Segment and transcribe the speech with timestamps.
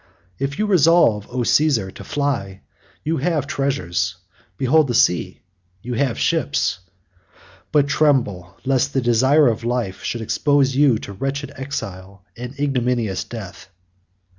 [0.39, 1.91] If you resolve, O Caesar!
[1.91, 2.61] to fly,
[3.03, 4.15] you have treasures;
[4.57, 5.43] behold the sea,
[5.83, 6.79] you have ships;
[7.71, 13.23] but tremble lest the desire of life should expose you to wretched exile and ignominious
[13.23, 13.69] death.